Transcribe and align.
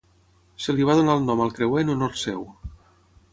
Se 0.63 0.73
li 0.79 0.87
va 0.89 0.95
donar 0.99 1.17
el 1.19 1.27
nom 1.27 1.43
al 1.45 1.53
creuer 1.59 1.85
en 1.87 1.93
honor 1.97 2.17
seu. 2.23 2.43